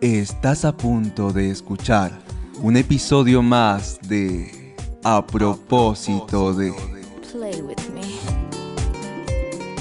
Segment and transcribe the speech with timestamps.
[0.00, 2.10] Estás a punto de escuchar
[2.62, 4.74] un episodio más de
[5.04, 6.72] A propósito de...
[7.30, 8.00] Play with me.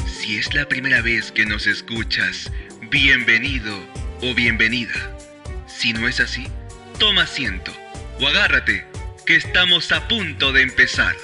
[0.06, 2.52] Si es la primera vez que nos escuchas,
[2.92, 3.74] bienvenido
[4.22, 5.18] o bienvenida.
[5.68, 6.48] Si no es así,
[7.00, 7.72] toma asiento
[8.20, 8.86] o agárrate,
[9.26, 11.16] que estamos a punto de empezar.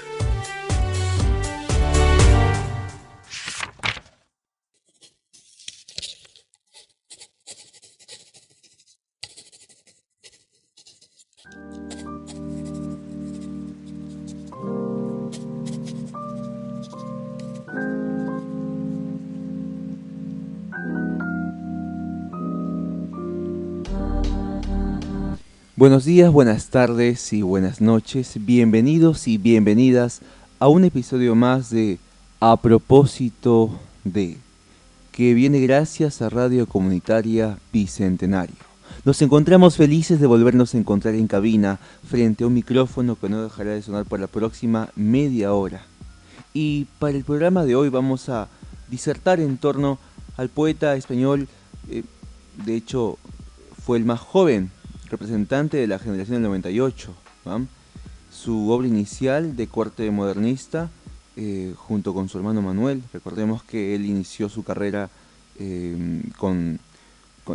[25.85, 28.39] Buenos días, buenas tardes y buenas noches.
[28.39, 30.21] Bienvenidos y bienvenidas
[30.57, 31.99] a un episodio más de
[32.39, 33.69] A propósito
[34.03, 34.37] de
[35.11, 38.55] que viene gracias a Radio Comunitaria Bicentenario.
[39.03, 41.77] Nos encontramos felices de volvernos a encontrar en cabina
[42.09, 45.85] frente a un micrófono que no dejará de sonar por la próxima media hora.
[46.51, 48.47] Y para el programa de hoy vamos a
[48.89, 49.99] disertar en torno
[50.35, 51.47] al poeta español,
[51.91, 52.01] eh,
[52.65, 53.19] de hecho
[53.85, 54.71] fue el más joven
[55.09, 57.13] representante de la generación del 98.
[58.31, 60.89] Su obra inicial de corte modernista,
[61.35, 65.09] eh, junto con su hermano Manuel, recordemos que él inició su carrera
[65.57, 66.79] eh, con,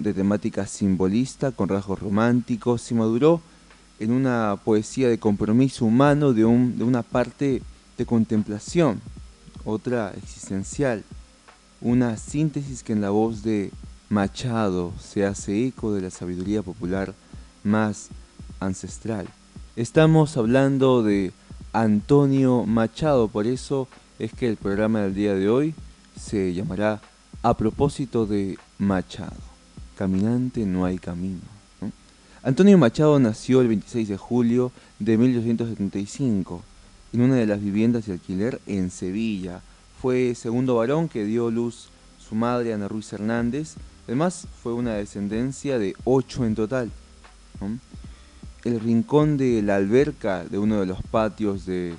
[0.00, 3.40] de temática simbolista, con rasgos románticos, y maduró
[3.98, 7.62] en una poesía de compromiso humano, de, de una parte
[7.98, 9.00] de contemplación,
[9.64, 11.04] otra existencial,
[11.82, 13.70] una síntesis que en la voz de
[14.08, 17.14] Machado se hace eco de la sabiduría popular
[17.62, 18.08] más
[18.60, 19.26] ancestral.
[19.76, 21.32] Estamos hablando de
[21.72, 25.74] Antonio Machado, por eso es que el programa del día de hoy
[26.20, 27.00] se llamará
[27.42, 29.36] A propósito de Machado.
[29.96, 31.40] Caminante no hay camino.
[32.42, 36.62] Antonio Machado nació el 26 de julio de 1875
[37.12, 39.60] en una de las viviendas de alquiler en Sevilla.
[40.00, 43.74] Fue segundo varón que dio luz su madre Ana Ruiz Hernández.
[44.06, 46.90] Además fue una descendencia de ocho en total.
[48.64, 51.94] El rincón de la alberca de uno de los patios de,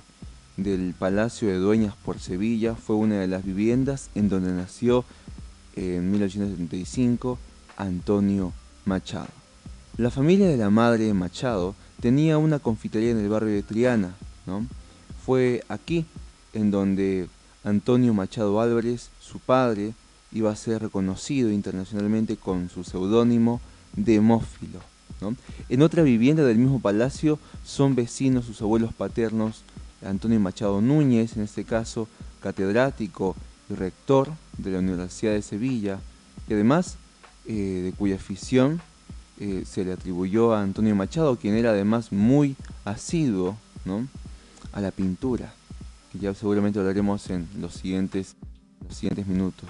[0.57, 5.05] del Palacio de Dueñas por Sevilla fue una de las viviendas en donde nació
[5.75, 7.39] en 1875
[7.77, 8.53] Antonio
[8.85, 9.29] Machado.
[9.97, 14.15] La familia de la madre Machado tenía una confitería en el barrio de Triana.
[15.25, 16.05] Fue aquí
[16.53, 17.27] en donde
[17.63, 19.93] Antonio Machado Álvarez, su padre,
[20.31, 23.61] iba a ser reconocido internacionalmente con su seudónimo
[23.95, 24.90] Demófilo.
[25.69, 29.63] En otra vivienda del mismo palacio son vecinos sus abuelos paternos,
[30.03, 32.07] Antonio Machado Núñez, en este caso
[32.41, 33.35] catedrático
[33.69, 35.99] y rector de la Universidad de Sevilla,
[36.49, 36.97] y además
[37.45, 38.81] eh, de cuya afición
[39.39, 43.57] eh, se le atribuyó a Antonio Machado, quien era además muy asiduo
[44.73, 45.53] a la pintura,
[46.11, 48.35] que ya seguramente hablaremos en los siguientes,
[48.87, 49.69] los siguientes minutos.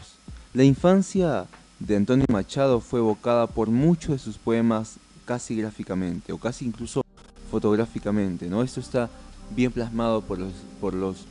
[0.53, 1.45] La infancia
[1.79, 4.97] de Antonio Machado fue evocada por muchos de sus poemas
[5.31, 7.05] casi gráficamente o casi incluso
[7.49, 8.49] fotográficamente.
[8.49, 8.63] ¿no?
[8.63, 9.09] Esto está
[9.55, 11.25] bien plasmado por los, por los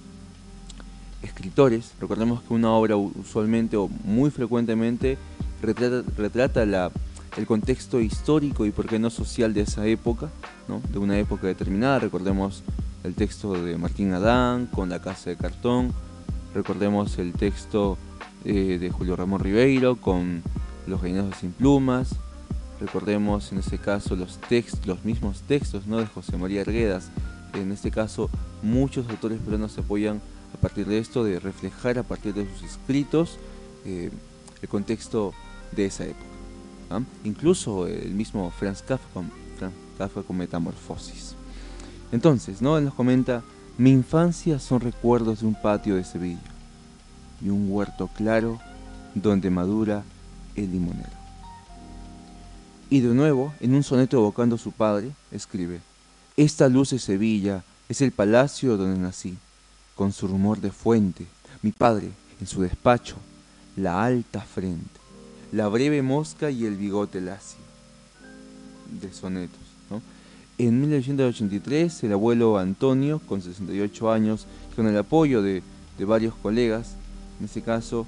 [1.22, 1.92] escritores.
[2.00, 5.18] Recordemos que una obra usualmente o muy frecuentemente
[5.60, 6.90] retrata, la,
[7.36, 10.30] el contexto histórico y por qué no social de esa época,
[10.66, 10.80] ¿no?
[10.90, 11.98] de una época determinada.
[11.98, 12.62] Recordemos
[13.04, 15.92] el texto de Martín Adán con La Casa de Cartón.
[16.54, 17.98] Recordemos el texto
[18.46, 20.42] eh, de Julio Ramón Ribeiro con
[20.86, 22.16] Los Reinados sin Plumas.
[22.80, 25.98] Recordemos en este caso los textos, los mismos textos ¿no?
[25.98, 27.10] de José María Arguedas.
[27.52, 28.30] En este caso,
[28.62, 30.20] muchos autores peruanos se apoyan
[30.54, 33.38] a partir de esto, de reflejar a partir de sus escritos
[33.84, 34.10] eh,
[34.62, 35.34] el contexto
[35.72, 36.24] de esa época.
[37.22, 39.20] Incluso el mismo Franz Kafka,
[39.98, 41.34] Kafka con Metamorfosis.
[42.12, 42.78] Entonces, ¿no?
[42.78, 43.42] él nos comenta,
[43.78, 46.40] mi infancia son recuerdos de un patio de Sevilla
[47.44, 48.58] y un huerto claro
[49.14, 50.02] donde madura
[50.56, 51.19] el limonero.
[52.92, 55.80] Y de nuevo, en un soneto evocando a su padre, escribe,
[56.36, 59.38] Esta luz de Sevilla es el palacio donde nací,
[59.94, 61.24] con su rumor de fuente,
[61.62, 62.10] mi padre,
[62.40, 63.14] en su despacho,
[63.76, 64.98] la alta frente,
[65.52, 67.60] la breve mosca y el bigote lacio.
[69.00, 69.60] De sonetos.
[69.88, 70.02] ¿no?
[70.58, 75.62] En 1983, el abuelo Antonio, con 68 años, con el apoyo de,
[76.00, 76.96] varios colegas,
[77.38, 78.04] en este caso,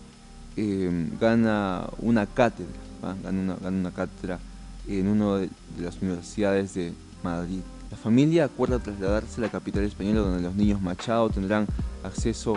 [0.57, 2.81] eh, gana una cátedra,
[3.23, 4.41] gana una cátedra
[4.89, 6.93] en una de las universidades de
[7.23, 7.61] Madrid.
[7.91, 11.67] La familia acuerda trasladarse a la capital española donde los niños Machado tendrán
[12.03, 12.57] acceso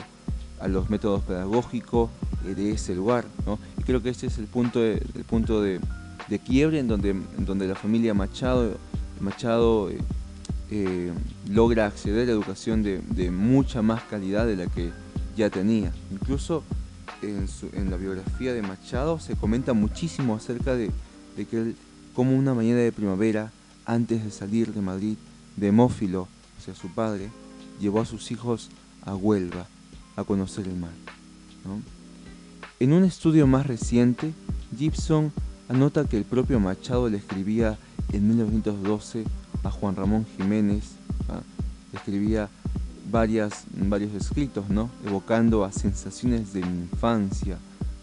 [0.60, 2.10] a los métodos pedagógicos
[2.44, 3.26] de ese lugar.
[3.78, 5.80] Y creo que este es el punto de, punto de,
[6.28, 8.78] de quiebre en donde, donde la familia Machado,
[9.20, 9.98] Machado eh,
[10.72, 11.12] eh,
[11.50, 14.92] logra acceder a la educación de, mucha más calidad de la que
[15.36, 15.92] ya tenía.
[16.12, 16.64] Incluso
[17.22, 20.92] en, la biografía de Machado se comenta muchísimo acerca de,
[21.36, 21.76] de que él,
[22.16, 23.52] como una mañana de primavera,
[23.86, 25.18] antes de salir de Madrid,
[25.58, 27.30] Demófilo, o sea, su padre,
[27.80, 28.70] llevó a sus hijos
[29.04, 29.68] a Huelva
[30.16, 30.92] a conocer el mar.
[32.80, 34.34] En un estudio más reciente,
[34.78, 35.32] Gibson
[35.68, 37.78] anota que el propio Machado le escribía
[38.12, 39.26] en 1912
[39.64, 40.92] a Juan Ramón Jiménez,
[41.92, 42.50] le escribía
[43.12, 44.90] varias, varios escritos, ¿no?
[45.06, 47.58] evocando a sensaciones de mi infancia,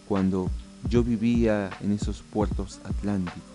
[0.07, 0.49] cuando
[0.89, 3.52] yo vivía en esos puertos atlánticos.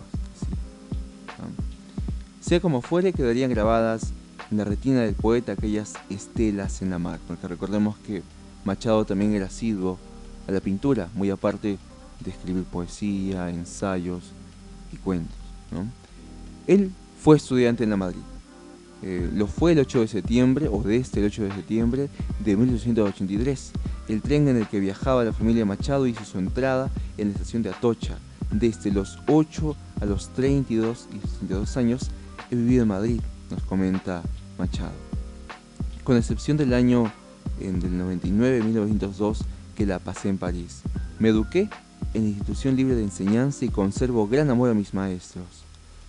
[2.49, 4.11] Sea como fuere, quedarían grabadas
[4.49, 8.23] en la retina del poeta aquellas estelas en la mar, porque recordemos que
[8.65, 9.99] Machado también era asiduo
[10.47, 11.77] a la pintura, muy aparte
[12.19, 14.31] de escribir poesía, ensayos
[14.91, 15.35] y cuentos.
[16.65, 16.91] Él
[17.21, 18.23] fue estudiante en la Madrid.
[19.03, 22.09] Eh, lo fue el 8 de septiembre, o desde el 8 de septiembre
[22.43, 23.71] de 1883.
[24.07, 27.61] El tren en el que viajaba la familia Machado hizo su entrada en la estación
[27.61, 28.17] de Atocha.
[28.49, 32.09] Desde los 8 a los 32 y 62 años
[32.51, 34.23] he vivido en Madrid, nos comenta
[34.57, 34.93] Machado.
[36.03, 37.11] Con excepción del año
[37.59, 40.81] en del 99, 1902, que la pasé en París.
[41.19, 41.69] Me eduqué
[42.13, 45.45] en institución libre de enseñanza y conservo gran amor a mis maestros.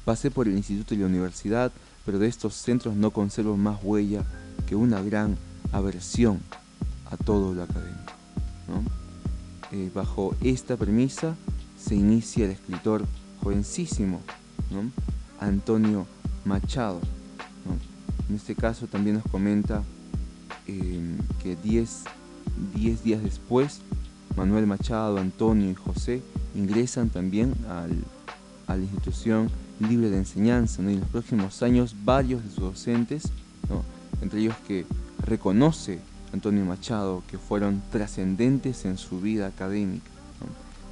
[0.05, 1.73] Pasé por el instituto y la universidad,
[2.07, 4.25] pero de estos centros no conservo más huella
[4.67, 5.37] que una gran
[5.73, 6.41] aversión
[7.11, 8.13] a todo lo académico.
[9.73, 11.37] Eh, bajo esta premisa
[11.79, 13.05] se inicia el escritor
[13.43, 14.21] jovencísimo,
[15.39, 16.07] Antonio
[16.45, 17.01] Machado.
[18.29, 19.83] En este caso también nos comenta
[20.67, 22.05] em, que 10
[23.03, 23.81] días después,
[24.37, 26.23] Manuel Machado, Antonio y José
[26.55, 27.87] ingresan también a
[28.69, 29.51] la institución
[29.81, 30.83] libre de enseñanza.
[30.83, 33.25] En los próximos años varios de sus docentes,
[34.23, 34.87] entre ellos que
[35.25, 35.99] reconoce
[36.33, 40.09] Antonio Machado, que fueron trascendentes en su vida académica.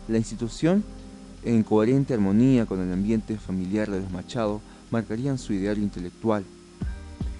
[0.09, 0.83] La institución,
[1.44, 6.44] en coherente armonía con el ambiente familiar de los Machado, marcarían su ideario intelectual.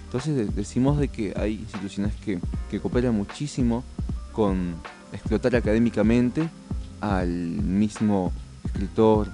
[0.05, 2.39] Entonces decimos de que hay instituciones que,
[2.79, 3.83] cooperan muchísimo
[4.31, 4.75] con
[5.13, 6.49] explotar académicamente
[6.99, 8.31] al mismo
[8.65, 9.29] escritor,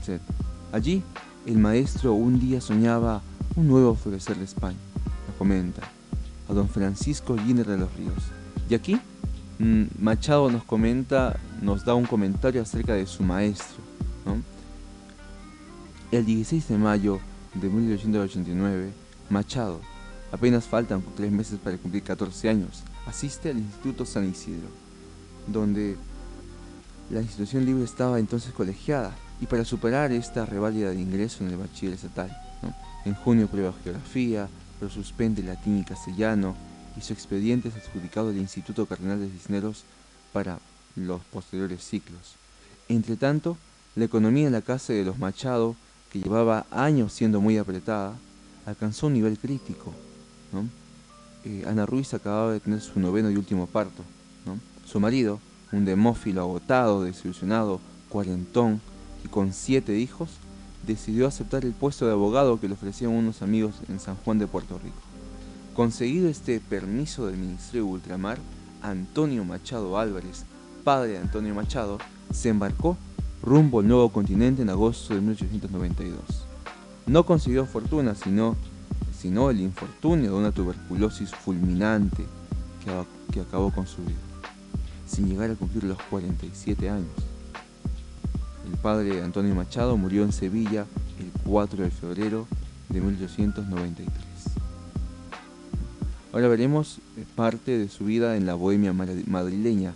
[0.00, 0.20] etc.
[0.72, 1.02] Allí,
[1.46, 3.22] el maestro un día soñaba
[3.54, 4.76] un nuevo florecer de España,
[5.26, 5.82] nos comenta,
[6.48, 8.24] a don Francisco Giner de los Ríos.
[8.68, 9.00] Y aquí,
[9.58, 13.88] mm, Machado nos comenta, nos da un comentario acerca de su maestro.
[16.10, 17.20] El 16 de mayo
[17.54, 18.90] de 1889,
[19.30, 19.80] Machado,
[20.32, 24.68] apenas faltan tres meses para cumplir 14 años, asiste al Instituto San Isidro,
[25.46, 25.96] donde
[27.10, 31.56] la institución libre estaba entonces colegiada, y para superar esta reválida de ingreso en el
[31.56, 32.36] bachiller estatal,
[33.04, 34.48] en junio prueba geografía,
[34.78, 36.54] pero suspende latín y castellano,
[36.96, 39.84] y su expediente es adjudicado al Instituto Cardenal de Cisneros
[40.32, 40.58] para
[40.96, 42.34] los posteriores ciclos.
[42.88, 43.56] Entre tanto,
[43.94, 45.76] la economía en la casa de los Machado
[46.10, 48.14] que llevaba años siendo muy apretada,
[48.66, 49.92] alcanzó un nivel crítico.
[51.44, 54.02] Eh, Ana Ruiz acababa de tener su noveno y último parto.
[54.86, 55.38] Su marido,
[55.70, 58.80] un demófilo agotado, desilusionado, cuarentón
[59.24, 60.30] y con siete hijos,
[60.86, 64.46] decidió aceptar el puesto de abogado que le ofrecían unos amigos en San Juan de
[64.46, 64.96] Puerto Rico.
[65.74, 68.38] Conseguido este permiso del Ministerio de Ultramar,
[68.82, 70.44] Antonio Machado Álvarez,
[70.84, 71.98] padre de Antonio Machado,
[72.32, 72.96] se embarcó
[73.42, 76.20] rumbo al nuevo continente en agosto de 1892.
[77.06, 78.56] No consiguió fortuna, sino,
[79.16, 82.24] sino el infortunio de una tuberculosis fulminante
[82.84, 84.18] que, que acabó con su vida,
[85.06, 87.08] sin llegar a cumplir los 47 años.
[88.70, 90.84] El padre Antonio Machado murió en Sevilla
[91.18, 92.46] el 4 de febrero
[92.90, 94.18] de 1893.
[96.32, 96.98] Ahora veremos
[97.34, 99.94] parte de su vida en la bohemia madrileña.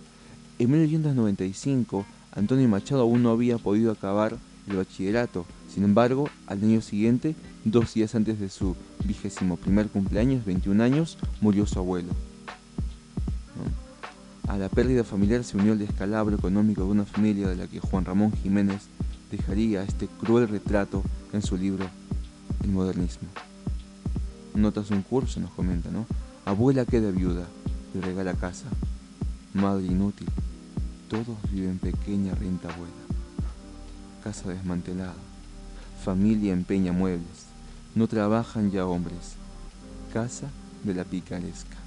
[0.57, 4.37] En 1895 Antonio Machado aún no había podido acabar
[4.67, 5.45] el bachillerato.
[5.71, 11.17] Sin embargo, al año siguiente, dos días antes de su vigésimo primer cumpleaños, 21 años,
[11.41, 12.09] murió su abuelo.
[14.47, 17.79] A la pérdida familiar se unió el descalabro económico de una familia de la que
[17.79, 18.83] Juan Ramón Jiménez
[19.31, 21.85] dejaría este cruel retrato en su libro
[22.63, 23.29] El modernismo.
[24.53, 26.05] Notas un curso, nos comenta, ¿no?
[26.45, 27.47] Abuela queda viuda
[27.95, 28.67] y regala casa.
[29.53, 30.27] Madre inútil
[31.13, 33.03] todos viven pequeña renta buena.
[34.23, 35.13] Casa desmantelada.
[36.03, 37.45] Familia empeña muebles.
[37.93, 39.35] No trabajan ya hombres.
[40.11, 40.47] Casa
[40.83, 41.77] de la picaresca.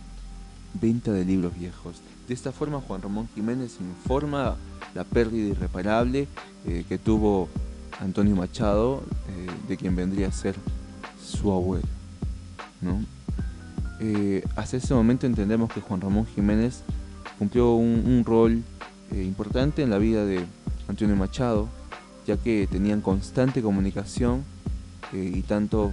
[0.80, 1.96] Venta de libros viejos.
[2.28, 4.54] De esta forma Juan Ramón Jiménez informa
[4.94, 6.28] la pérdida irreparable
[6.64, 7.48] eh, que tuvo
[8.00, 10.54] Antonio Machado, eh, de quien vendría a ser
[11.20, 11.88] su abuelo.
[12.80, 13.00] ¿no?
[13.98, 16.82] Eh, hasta ese momento entendemos que Juan Ramón Jiménez
[17.38, 18.62] cumplió un, rol
[19.12, 20.44] eh, importante en la vida de
[20.88, 21.68] Antonio Machado,
[22.26, 24.44] ya que tenían constante comunicación
[25.12, 25.92] y tanto,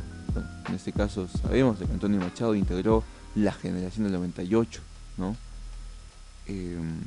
[0.67, 3.03] en este caso sabemos que Antonio Machado integró
[3.35, 4.81] la generación del 98,
[5.17, 5.35] ¿no?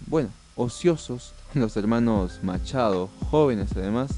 [0.06, 4.10] bueno, ociosos, los hermanos Machado, jóvenes además,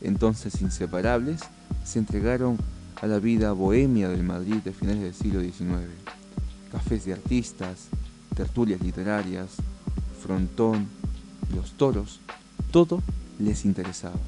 [0.00, 1.42] entonces inseparables,
[1.84, 2.58] se entregaron
[3.00, 5.88] a la vida bohemia del Madrid de finales del siglo XIX.
[6.70, 7.88] Cafés de artistas,
[8.34, 9.50] tertulias literarias,
[10.22, 10.88] frontón,
[11.54, 12.20] los toros,
[12.70, 13.02] todo
[13.38, 14.18] les interesaba.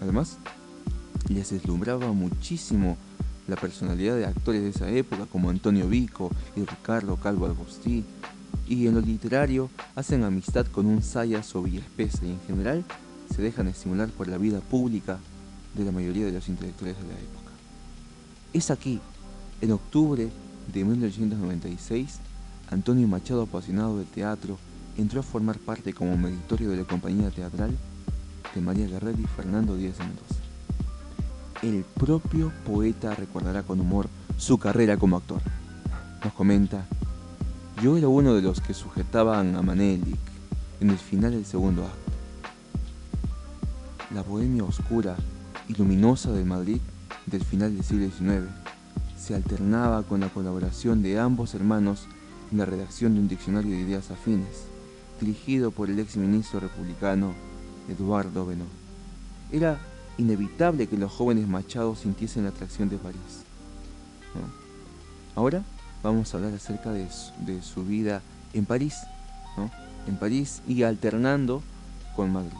[0.00, 0.38] Además,
[1.28, 2.96] les deslumbraba muchísimo
[3.46, 8.04] la personalidad de actores de esa época como Antonio Vico y Ricardo Calvo Agostí,
[8.68, 12.84] y en lo literario hacen amistad con un saya espesa y en general
[13.34, 15.18] se dejan estimular por la vida pública
[15.74, 17.50] de la mayoría de los intelectuales de la época.
[18.52, 19.00] Es aquí,
[19.60, 20.30] en octubre
[20.72, 22.18] de 1896,
[22.70, 24.58] Antonio Machado, apasionado del teatro,
[25.00, 27.76] entró a formar parte como meritorio de la compañía teatral
[28.54, 30.34] de María Guerrero y Fernando Díaz de Mendoza.
[31.62, 35.40] El propio poeta recordará con humor su carrera como actor.
[36.24, 36.86] Nos comenta,
[37.82, 40.18] yo era uno de los que sujetaban a Manelik
[40.80, 42.10] en el final del segundo acto
[44.14, 45.16] la bohemia oscura
[45.68, 46.80] y luminosa del Madrid
[47.26, 48.48] del final del siglo XIX
[49.16, 52.06] se alternaba con la colaboración de ambos hermanos
[52.50, 54.64] en la redacción de un diccionario de ideas afines,
[55.20, 57.34] dirigido por el ex ministro republicano
[57.88, 58.70] Eduardo Benoit.
[59.52, 59.78] Era
[60.18, 63.44] inevitable que los jóvenes machados sintiesen la atracción de París.
[65.34, 65.62] Ahora
[66.02, 67.08] vamos a hablar acerca de
[67.62, 68.22] su, vida
[68.52, 68.94] en París,
[70.06, 71.62] en París y alternando
[72.16, 72.56] con Madrid.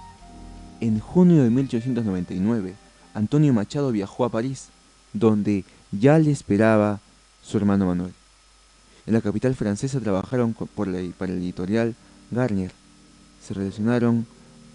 [0.80, 2.74] En junio de 1899,
[3.12, 4.68] Antonio Machado viajó a París,
[5.12, 7.00] donde ya le esperaba
[7.42, 8.12] su hermano Manuel.
[9.06, 11.94] En la capital francesa trabajaron por la, para el editorial
[12.30, 12.72] Garnier.
[13.42, 14.26] Se relacionaron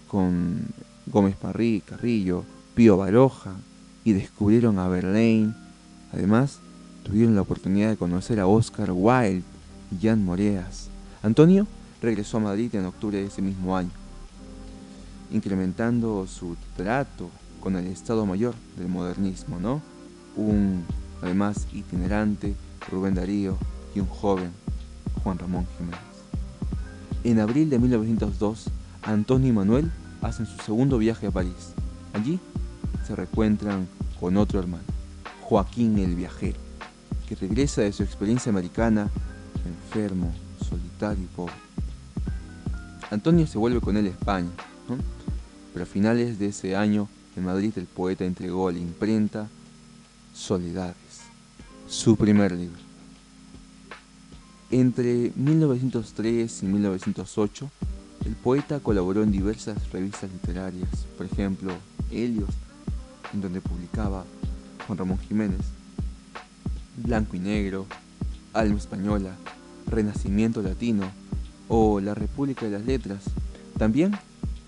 [0.08, 0.60] con
[1.06, 2.44] Gómez Parrí, Carrillo,
[2.74, 3.52] Pío Baroja
[4.04, 5.54] y descubrieron a Verlaine.
[6.12, 6.60] Además,
[7.04, 9.44] tuvieron la oportunidad de conocer a Oscar Wilde
[9.90, 10.88] y Jan Moreas.
[11.22, 11.66] Antonio
[12.02, 13.90] regresó a Madrid en octubre de ese mismo año
[15.30, 19.82] incrementando su trato con el Estado Mayor del modernismo, ¿no?
[20.36, 20.84] Un,
[21.22, 22.54] además, itinerante
[22.90, 23.56] Rubén Darío
[23.94, 24.52] y un joven
[25.22, 26.15] Juan Ramón Jiménez.
[27.26, 28.66] En abril de 1902,
[29.02, 29.90] Antonio y Manuel
[30.22, 31.74] hacen su segundo viaje a París.
[32.12, 32.38] Allí
[33.04, 33.88] se reencuentran
[34.20, 34.84] con otro hermano,
[35.42, 36.60] Joaquín el Viajero,
[37.28, 39.10] que regresa de su experiencia americana
[39.64, 40.32] enfermo,
[40.68, 41.54] solitario y pobre.
[43.10, 44.50] Antonio se vuelve con él a España,
[45.72, 49.48] pero a finales de ese año en Madrid el poeta entregó a la imprenta
[50.32, 51.22] Soledades,
[51.88, 52.85] su primer libro.
[54.70, 57.70] Entre 1903 y 1908,
[58.24, 61.72] el poeta colaboró en diversas revistas literarias, por ejemplo,
[62.10, 62.50] Helios,
[63.32, 64.24] en donde publicaba
[64.84, 65.60] Juan Ramón Jiménez,
[66.96, 67.86] Blanco y Negro,
[68.52, 69.36] Alma Española,
[69.86, 71.12] Renacimiento Latino
[71.68, 73.22] o La República de las Letras.
[73.78, 74.18] También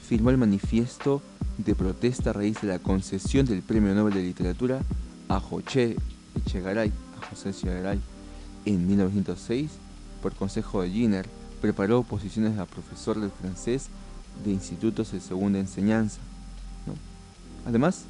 [0.07, 1.23] firmó el manifiesto
[1.57, 4.81] de protesta a raíz de la concesión del Premio Nobel de Literatura
[5.29, 5.97] a José
[6.37, 6.93] Echegaray,
[7.31, 7.99] José Echegaray
[8.65, 9.88] en 1906
[10.23, 11.27] por consejo de Giner,
[11.61, 13.89] preparó posiciones a profesor de francés
[14.45, 16.19] de institutos de segunda enseñanza.
[17.67, 18.05] Además,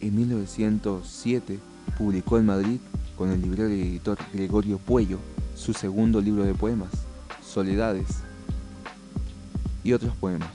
[0.00, 1.58] en 1907
[1.98, 2.80] publicó en Madrid
[3.16, 5.18] con el librero y editor Gregorio Puello
[5.54, 6.90] su segundo libro de poemas,
[7.42, 8.06] Soledades,
[9.82, 10.50] y otros poemas.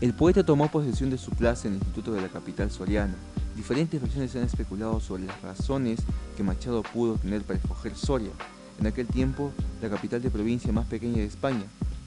[0.00, 3.14] El poeta tomó posesión de su plaza en el Instituto de la capital soriana.
[3.54, 6.00] Diferentes versiones han especulado sobre las razones
[6.36, 8.30] que Machado pudo tener para escoger Soria,
[8.80, 11.64] en aquel tiempo la capital de provincia más pequeña de España,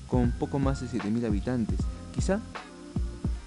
[0.08, 1.80] con poco más de 7.000 habitantes.
[2.14, 2.40] Quizá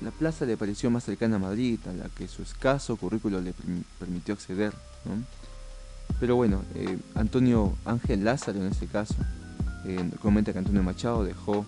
[0.00, 3.54] la plaza le pareció más cercana a Madrid, a la que su escaso currículo le
[3.98, 4.72] permitió acceder.
[6.18, 9.14] Pero bueno, eh, Antonio Ángel Lázaro en este caso
[9.84, 11.66] eh, comenta que Antonio Machado dejó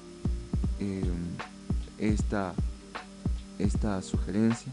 [0.81, 1.03] eh,
[1.99, 2.55] esta,
[3.59, 4.73] esta sugerencia,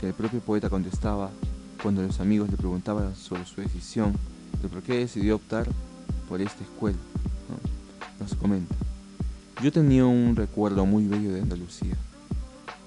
[0.00, 1.30] que el propio poeta contestaba
[1.82, 4.14] cuando los amigos le preguntaban sobre su decisión
[4.60, 5.68] de por qué decidió optar
[6.28, 6.98] por esta escuela.
[8.20, 8.74] Nos comenta,
[9.62, 11.96] yo tenía un recuerdo muy bello de Andalucía,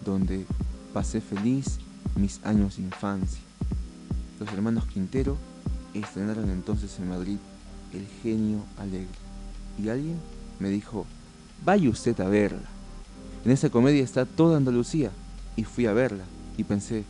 [0.03, 0.45] donde
[0.93, 1.79] pasé feliz
[2.15, 3.41] mis años de infancia.
[4.39, 5.37] Los hermanos Quintero
[5.93, 7.37] estrenaron entonces en Madrid
[7.93, 9.07] El genio alegre
[9.81, 10.17] y alguien
[10.59, 11.05] me dijo,
[11.63, 12.67] vaya usted a verla.
[13.43, 15.11] En esa comedia está toda Andalucía
[15.55, 16.23] y fui a verla
[16.57, 17.03] y pensé,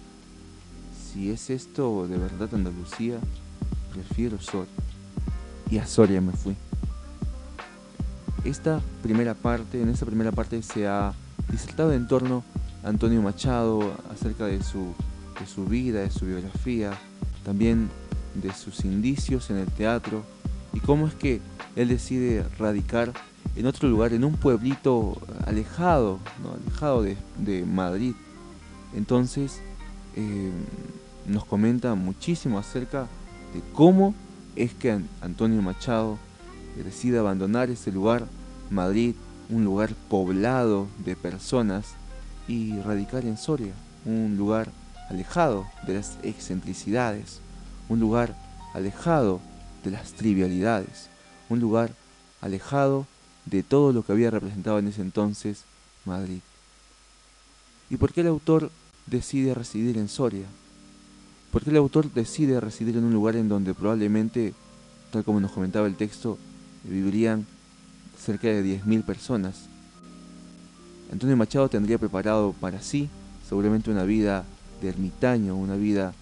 [1.13, 3.19] si es esto de verdad Andalucía,
[3.95, 4.71] prefiero Soria.
[5.71, 6.55] Y a Soria me fui.
[8.43, 11.13] Esta primera parte, en esta primera parte se ha
[11.49, 12.43] disertado en torno
[12.83, 14.93] a Antonio Machado acerca de su,
[15.39, 16.91] de su vida, de su biografía,
[17.43, 17.89] también
[18.35, 20.23] de sus indicios en el teatro
[20.73, 21.41] y cómo es que
[21.75, 23.13] él decide radicar
[23.55, 26.19] en otro lugar, en un pueblito alejado,
[26.67, 28.13] alejado de, Madrid.
[28.93, 29.61] Entonces
[30.15, 30.51] eh,
[31.25, 33.07] nos comenta muchísimo acerca
[33.73, 34.13] cómo
[34.55, 36.17] es que Antonio Machado
[36.83, 38.27] decide abandonar ese lugar,
[38.69, 39.15] Madrid,
[39.49, 41.95] un lugar poblado de personas,
[42.47, 43.73] y radicar en Soria,
[44.05, 44.71] un lugar
[45.09, 47.39] alejado de las excentricidades,
[47.89, 48.35] un lugar
[48.73, 49.39] alejado
[49.83, 51.09] de las trivialidades,
[51.49, 51.91] un lugar
[52.41, 53.05] alejado
[53.45, 55.63] de todo lo que había representado en ese entonces
[56.05, 56.39] Madrid.
[57.89, 58.71] ¿Y por qué el autor
[59.05, 60.45] decide residir en Soria?
[61.55, 64.53] ¿Por qué el autor decide residir en un lugar en donde probablemente,
[65.09, 66.37] tal como nos comentaba el texto,
[66.83, 67.45] vivirían
[68.19, 69.69] cerca de 10.000 personas?
[71.13, 73.07] Antonio Machado tendría preparado para sí
[73.47, 74.43] seguramente una vida
[74.81, 76.13] de ermitaño, una vida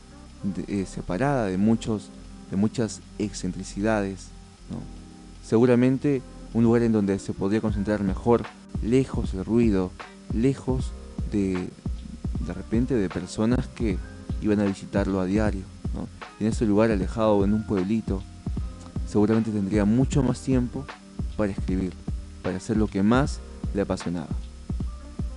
[0.67, 2.09] eh, separada de, muchos,
[2.51, 4.27] de muchas excentricidades.
[5.43, 6.21] Seguramente
[6.53, 8.43] un lugar en donde se podría concentrar mejor,
[8.83, 9.89] lejos del ruido,
[10.31, 10.91] lejos
[11.31, 11.69] de,
[12.45, 13.97] de repente de personas que
[14.43, 15.63] iban a visitarlo a diario.
[16.39, 18.21] En ese lugar alejado, en un pueblito,
[19.07, 20.85] seguramente tendría mucho más tiempo
[21.37, 21.93] para escribir,
[22.41, 23.39] para hacer lo que más
[23.73, 24.29] le apasionaba,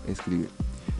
[0.08, 0.48] escribir.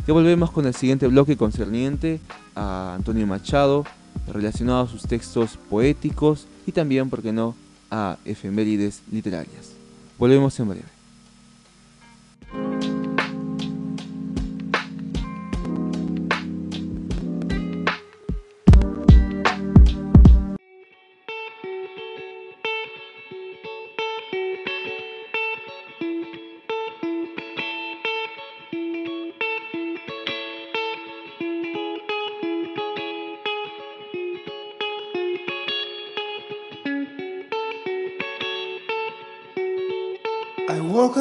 [0.06, 2.20] Ya volvemos con el siguiente bloque concerniente
[2.54, 3.84] a Antonio Machado,
[4.32, 7.54] relacionado a sus textos poéticos y también, ¿por qué no?,
[7.90, 9.72] a efemérides literarias.
[10.18, 10.95] Volvemos en breve.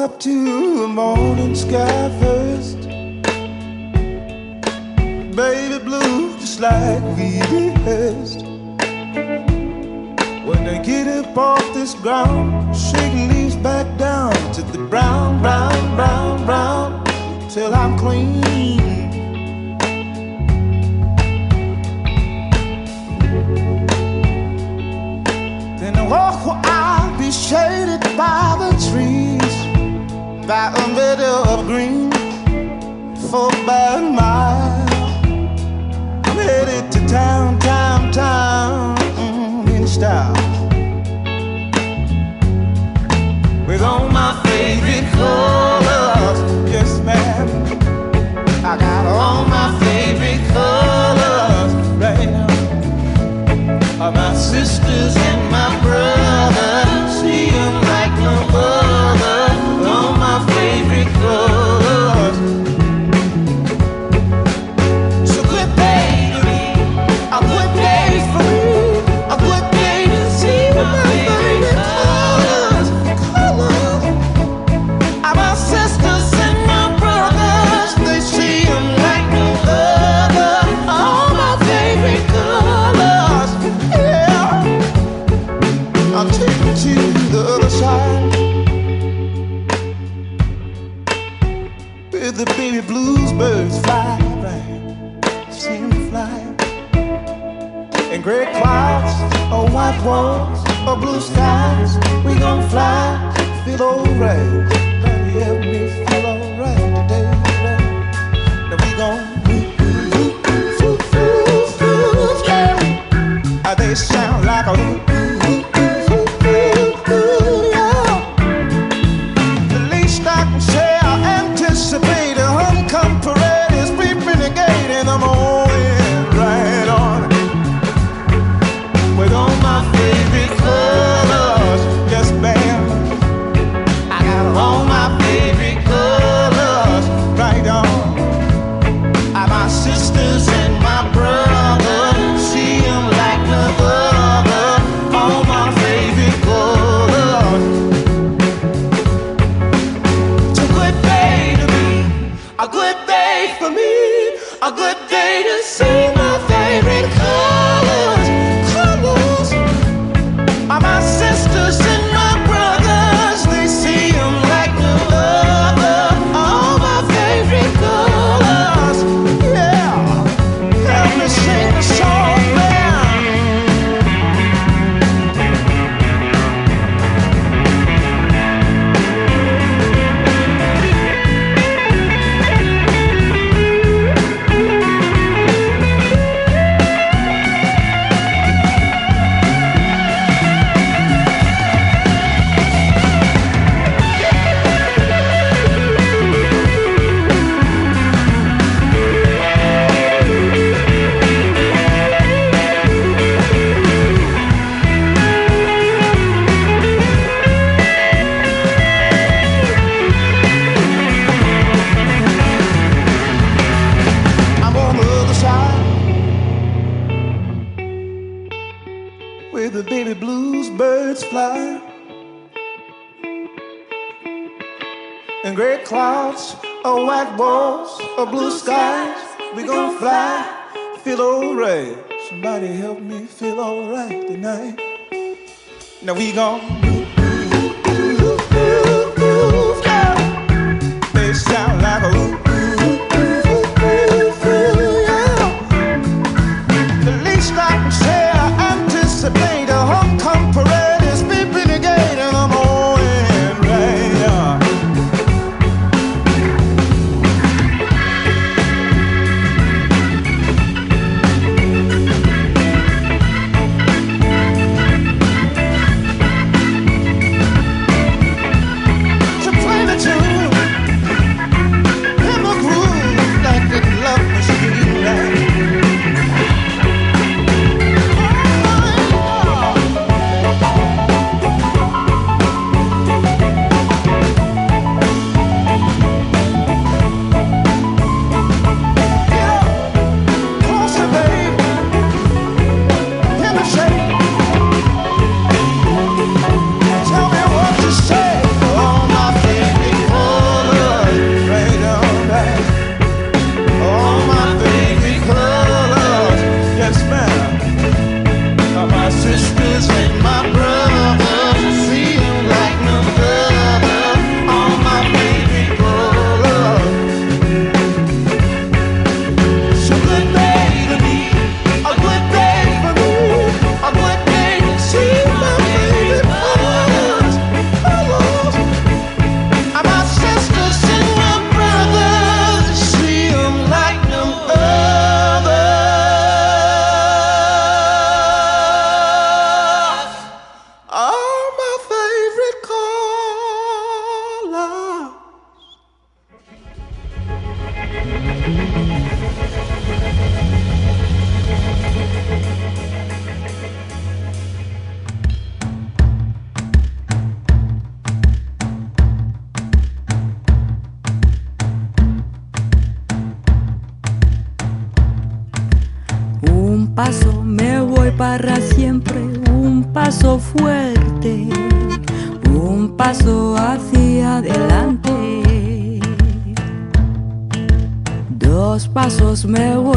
[0.08, 2.80] To the morning sky first.
[5.34, 8.42] Baby blue, just like we rehearsed.
[10.46, 15.96] When they get up off this ground, shaking leaves back down to the brown, brown,
[15.96, 17.04] brown, brown,
[17.50, 18.40] till I'm clean.
[25.80, 29.25] Then I walk where I'll be shaded by the trees
[30.46, 32.08] by a meadow of green
[33.30, 34.86] for about a mile.
[36.24, 40.32] I'm headed to town, town, town mm, in style.
[43.66, 46.38] With all my favorite colors,
[46.70, 47.48] yes ma'am.
[48.64, 52.46] I got all my favorite colors right now.
[53.98, 56.95] My sisters and my brothers,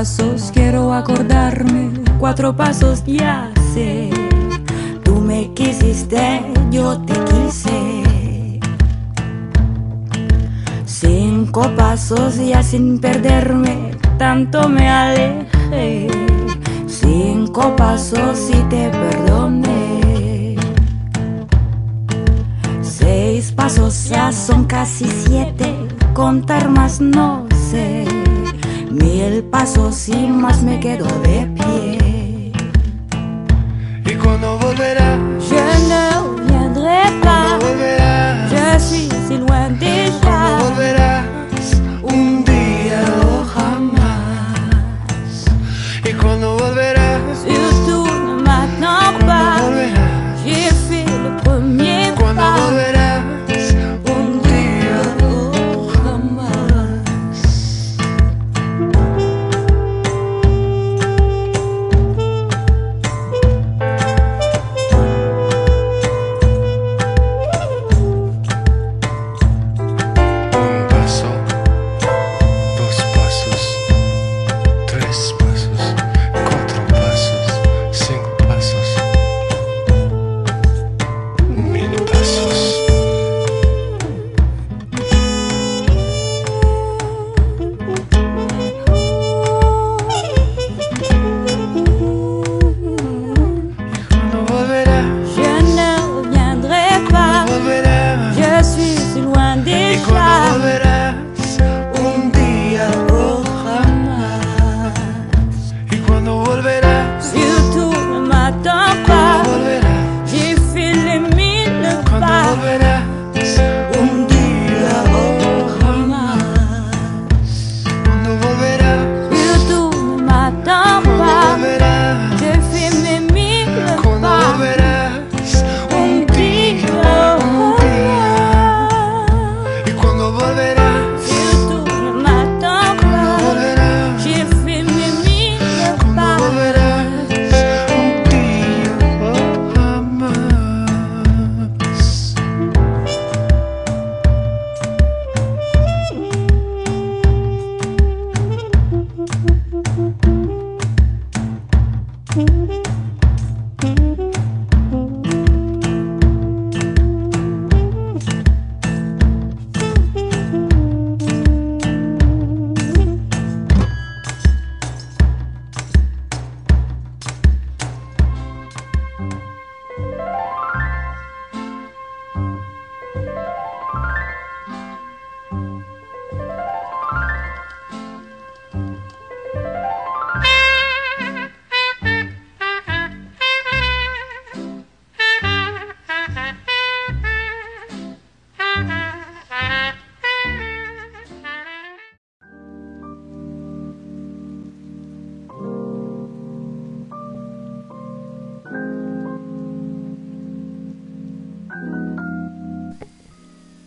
[0.00, 4.08] pasos quiero acordarme, cuatro pasos ya sé.
[5.04, 8.60] Tú me quisiste, yo te quise.
[10.86, 16.08] Cinco pasos ya sin perderme, tanto me alejé.
[16.86, 20.56] Cinco pasos y te perdoné.
[22.80, 25.76] Seis pasos ya son casi siete,
[26.14, 28.06] contar más no sé.
[28.90, 32.52] Mil pasos y más me quedo de pie.
[34.04, 35.29] ¿Y cuando volverá?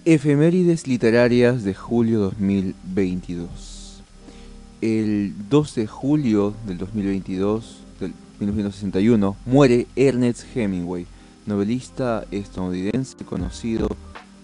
[0.05, 4.01] Efemérides literarias de julio 2022.
[4.81, 11.05] El 12 de julio del 2022, del 1961, muere Ernest Hemingway,
[11.45, 13.87] novelista estadounidense conocido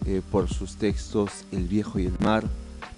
[0.05, 2.45] eh, por sus textos El viejo y el mar,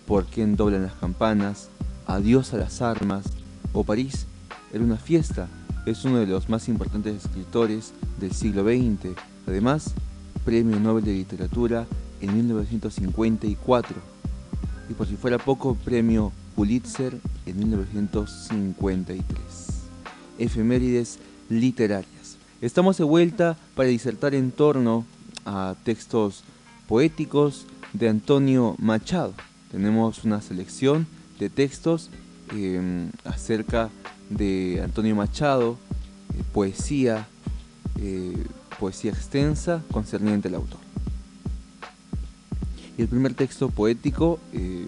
[0.05, 1.69] Por quién doblan las campanas,
[2.05, 3.25] Adiós a las armas
[3.73, 4.27] o París
[4.71, 5.47] era una fiesta.
[5.87, 9.17] Es uno de los más importantes escritores del siglo XX.
[9.47, 9.95] Además,
[10.45, 11.87] Premio Nobel de Literatura
[12.21, 13.95] en 1954
[14.89, 19.25] y por si fuera poco, premio Pulitzer en 1953.
[20.37, 22.37] Efemérides literarias.
[22.61, 25.05] Estamos de vuelta para disertar en torno
[25.45, 26.43] a textos
[26.87, 29.33] poéticos de Antonio Machado.
[29.71, 31.07] Tenemos una selección
[31.39, 32.09] de textos
[32.53, 33.89] em, acerca
[34.29, 35.77] de Antonio Machado,
[36.37, 37.27] eh, poesía,
[37.99, 38.45] eh,
[38.79, 40.79] poesía extensa concerniente al autor.
[43.01, 44.85] El primer texto poético eh,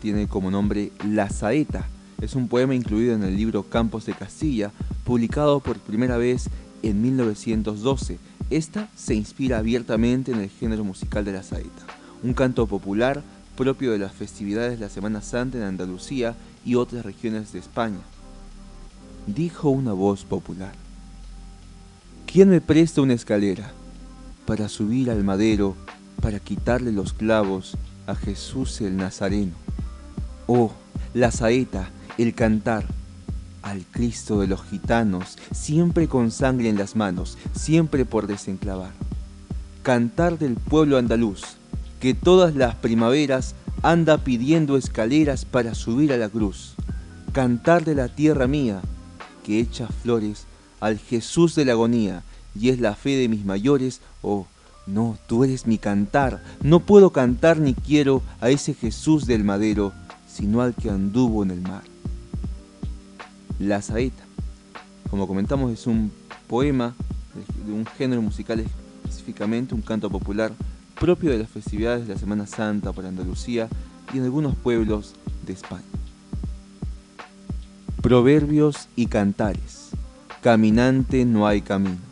[0.00, 1.86] tiene como nombre La Saeta.
[2.22, 4.72] Es un poema incluido en el libro Campos de Castilla,
[5.04, 6.48] publicado por primera vez
[6.82, 8.18] en 1912.
[8.48, 11.82] Esta se inspira abiertamente en el género musical de la saeta,
[12.22, 13.22] un canto popular
[13.54, 16.34] propio de las festividades de la Semana Santa en Andalucía
[16.64, 18.00] y otras regiones de España.
[19.26, 20.72] Dijo una voz popular,
[22.24, 23.72] ¿quién me presta una escalera
[24.46, 25.76] para subir al madero
[26.22, 29.52] para quitarle los clavos a Jesús el Nazareno.
[30.46, 30.72] Oh,
[31.12, 32.86] la saeta, el cantar,
[33.60, 38.92] al Cristo de los gitanos, siempre con sangre en las manos, siempre por desenclavar.
[39.82, 41.42] Cantar del pueblo andaluz,
[42.00, 46.74] que todas las primaveras anda pidiendo escaleras para subir a la cruz.
[47.32, 48.80] Cantar de la tierra mía,
[49.44, 50.46] que echa flores
[50.80, 52.22] al Jesús de la agonía,
[52.58, 54.46] y es la fe de mis mayores, oh,
[54.86, 56.42] no, tú eres mi cantar.
[56.62, 59.92] No puedo cantar ni quiero a ese Jesús del madero,
[60.26, 61.82] sino al que anduvo en el mar.
[63.58, 64.24] La saeta,
[65.10, 66.10] como comentamos, es un
[66.48, 66.94] poema
[67.64, 68.64] de un género musical
[69.04, 70.52] específicamente, un canto popular
[70.98, 73.68] propio de las festividades de la Semana Santa por Andalucía
[74.12, 75.14] y en algunos pueblos
[75.46, 75.82] de España.
[78.00, 79.90] Proverbios y cantares.
[80.42, 82.11] Caminante no hay camino.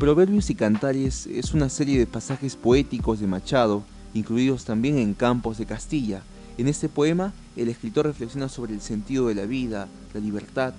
[0.00, 3.84] Proverbios y Cantares es una serie de pasajes poéticos de Machado,
[4.14, 6.22] incluidos también en Campos de Castilla.
[6.56, 10.72] En este poema, el escritor reflexiona sobre el sentido de la vida, la libertad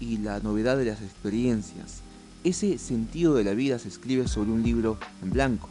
[0.00, 2.00] y la novedad de las experiencias.
[2.44, 5.68] Ese sentido de la vida se escribe sobre un libro en blanco,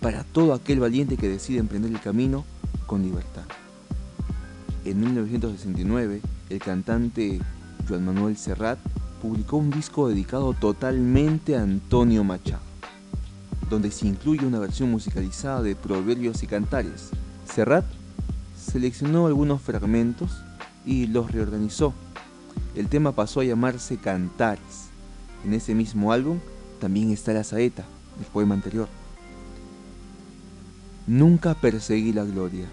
[0.00, 2.44] para todo aquel valiente que decide emprender el camino
[2.86, 3.46] con libertad.
[4.84, 7.40] En 1969, el cantante
[7.88, 8.78] Joan Manuel Serrat
[9.24, 12.60] publicó un disco dedicado totalmente a Antonio Machado,
[13.70, 17.08] donde se incluye una versión musicalizada de Proverbios y Cantares.
[17.50, 17.86] Serrat
[18.54, 20.42] seleccionó algunos fragmentos
[20.84, 21.94] y los reorganizó.
[22.74, 24.90] El tema pasó a llamarse Cantares.
[25.42, 26.38] En ese mismo álbum
[26.78, 27.86] también está la saeta,
[28.20, 28.88] el poema anterior.
[31.06, 32.66] Nunca perseguí la gloria,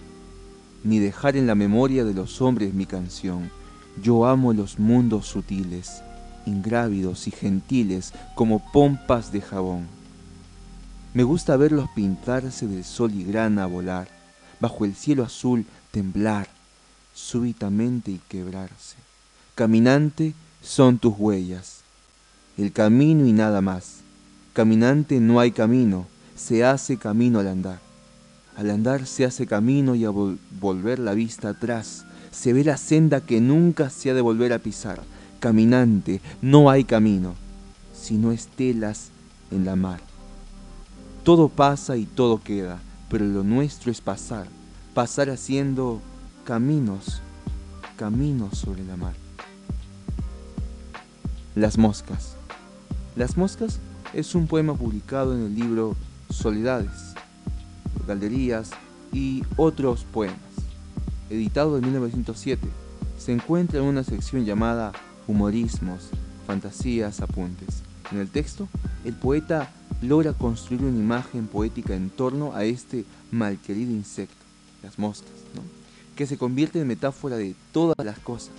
[0.83, 3.49] ni dejar en la memoria de los hombres mi canción.
[4.03, 6.03] Yo amo los mundos sutiles
[6.45, 9.87] ingrávidos y gentiles como pompas de jabón.
[11.13, 14.07] Me gusta verlos pintarse del sol y grana volar,
[14.59, 16.47] bajo el cielo azul temblar,
[17.13, 18.95] súbitamente y quebrarse.
[19.55, 21.81] Caminante son tus huellas,
[22.57, 23.97] el camino y nada más.
[24.53, 27.79] Caminante no hay camino, se hace camino al andar.
[28.55, 33.21] Al andar se hace camino y a volver la vista atrás, se ve la senda
[33.21, 35.01] que nunca se ha de volver a pisar
[35.41, 37.33] caminante, no hay camino,
[37.93, 39.09] sino estelas
[39.49, 39.99] en la mar.
[41.25, 44.47] Todo pasa y todo queda, pero lo nuestro es pasar,
[44.93, 45.99] pasar haciendo
[46.45, 47.21] caminos,
[47.97, 49.15] caminos sobre la mar.
[51.55, 52.35] Las moscas.
[53.15, 53.79] Las moscas
[54.13, 55.95] es un poema publicado en el libro
[56.29, 57.15] Soledades,
[58.07, 58.69] Galderías
[59.11, 60.37] y otros poemas,
[61.31, 62.67] editado en 1907.
[63.17, 64.91] Se encuentra en una sección llamada
[65.27, 66.09] humorismos,
[66.47, 67.83] fantasías, apuntes.
[68.11, 68.67] En el texto,
[69.05, 74.43] el poeta logra construir una imagen poética en torno a este malquerido insecto,
[74.83, 75.31] las moscas,
[76.15, 78.55] que se convierte en metáfora de todas las cosas,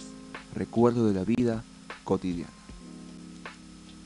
[0.54, 1.64] recuerdo de la vida
[2.04, 2.50] cotidiana.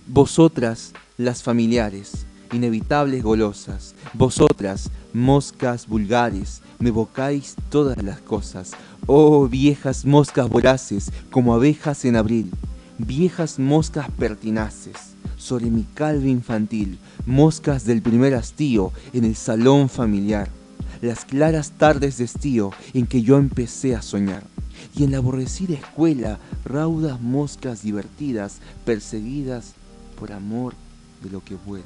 [0.08, 8.72] Vosotras, las familiares, inevitables golosas, vosotras, moscas vulgares, me evocáis todas las cosas,
[9.08, 12.50] Oh viejas moscas voraces, como abejas en abril,
[12.98, 20.48] viejas moscas pertinaces, sobre mi calva infantil, moscas del primer hastío en el salón familiar,
[21.02, 24.42] las claras tardes de estío en que yo empecé a soñar,
[24.96, 29.74] y en la aborrecida escuela raudas moscas divertidas, perseguidas
[30.18, 30.74] por amor
[31.22, 31.84] de lo que vuela,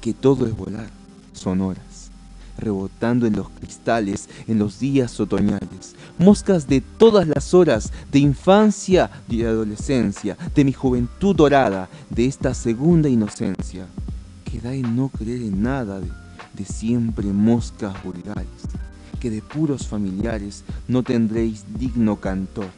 [0.00, 0.88] que todo es volar,
[1.32, 2.10] son horas,
[2.58, 9.10] rebotando en los cristales en los días otoñales, moscas de todas las horas, de infancia
[9.28, 13.86] y de adolescencia, de mi juventud dorada, de esta segunda inocencia,
[14.44, 16.10] que da en no creer en nada de,
[16.54, 18.46] de siempre moscas vulgares,
[19.20, 22.68] que de puros familiares no tendréis digno cantor.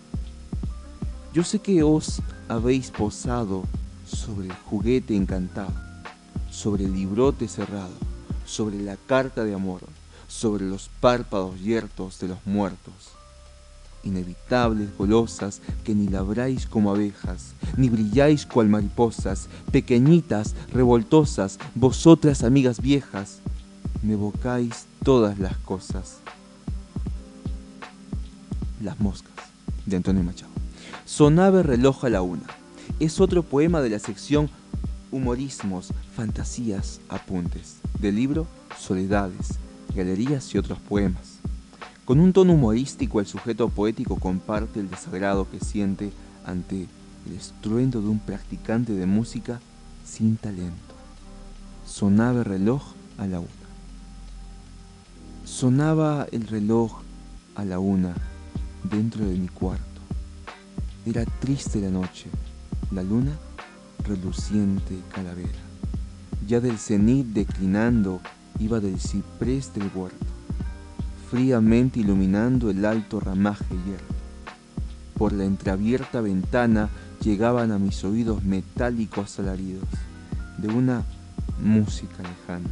[1.33, 3.65] Yo sé que os habéis posado
[4.05, 5.73] sobre el juguete encantado,
[6.61, 7.95] sobre el librote cerrado,
[8.45, 9.81] sobre la carta de amor,
[10.29, 12.93] sobre los párpados yertos de los muertos.
[14.05, 22.83] Inevitables golosas que ni labráis como abejas, ni brilláis cual mariposas, pequeñitas, revoltosas, vosotras amigas
[22.83, 23.39] viejas,
[24.03, 26.19] me evocáis todas las cosas.
[28.83, 29.33] Las moscas,
[29.87, 30.53] de Antonio Machado.
[31.07, 32.45] Sonaba el reloj a la una.
[32.99, 34.51] Es otro poema de la sección
[35.13, 38.47] Humorismos, Fantasías, Apuntes, del libro
[38.79, 39.59] Soledades,
[39.95, 41.41] Galerías y otros poemas.
[42.05, 46.13] Con un tono humorístico el sujeto poético comparte el desagrado que siente
[46.45, 46.87] ante
[47.27, 49.61] el estruendo de un practicante de música
[50.05, 50.95] sin talento.
[51.87, 52.83] Sonaba el reloj
[53.19, 53.49] a la una.
[55.45, 57.01] Sonaba el reloj
[57.55, 58.15] a la una
[58.85, 59.85] dentro de mi cuarto.
[61.05, 62.27] Era triste la noche,
[62.91, 63.33] la luna
[64.05, 65.49] reluciente calavera.
[66.47, 68.21] Ya del cenit declinando
[68.59, 70.27] iba del ciprés del huerto,
[71.31, 74.05] fríamente iluminando el alto ramaje hierro.
[75.17, 76.89] Por la entreabierta ventana
[77.23, 79.85] llegaban a mis oídos metálicos alaridos
[80.59, 81.05] de una
[81.63, 82.71] música lejana.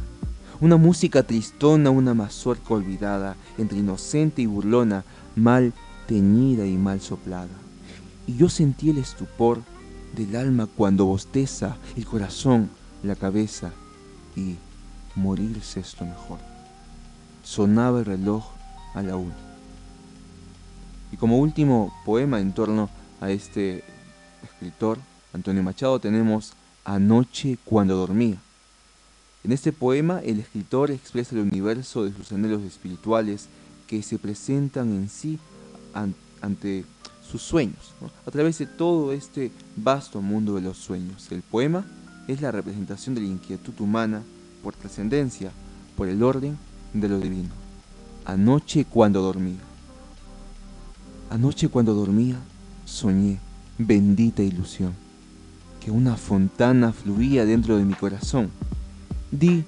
[0.61, 5.05] Una música tristona, una mazorca olvidada, entre inocente y burlona,
[5.35, 5.73] mal
[6.07, 7.47] teñida y mal soplada.
[8.27, 9.61] Y yo sentí el estupor
[10.15, 12.69] del alma cuando bosteza el corazón,
[13.03, 13.71] la cabeza
[14.35, 14.55] y
[15.15, 16.39] morirse es lo mejor.
[17.43, 18.45] Sonaba el reloj
[18.93, 19.35] a la una.
[21.11, 22.89] Y como último poema en torno
[23.19, 23.83] a este
[24.43, 24.99] escritor,
[25.33, 26.53] Antonio Machado, tenemos
[26.85, 28.37] Anoche cuando dormía.
[29.43, 33.47] En este poema el escritor expresa el universo de sus anhelos espirituales
[33.87, 35.39] que se presentan en sí
[36.41, 36.85] ante
[37.29, 37.93] sus sueños,
[38.25, 41.31] a través de todo este vasto mundo de los sueños.
[41.31, 41.85] El poema
[42.27, 44.23] es la representación de la inquietud humana
[44.63, 45.51] por trascendencia,
[45.95, 46.57] por el orden
[46.93, 47.49] de lo divino.
[48.25, 49.59] Anoche cuando dormía.
[51.29, 52.37] Anoche cuando dormía,
[52.85, 53.39] soñé,
[53.77, 54.93] bendita ilusión,
[55.79, 58.49] que una fontana fluía dentro de mi corazón.
[59.31, 59.63] Di,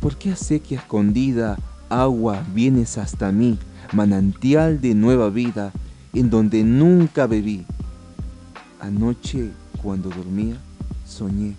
[0.00, 1.58] ¿por qué a sequía escondida
[1.90, 3.58] agua vienes hasta mí,
[3.92, 5.72] manantial de nueva vida,
[6.14, 7.64] en donde nunca bebí.
[8.80, 9.50] Anoche,
[9.82, 10.56] cuando dormía,
[11.04, 11.56] soñé,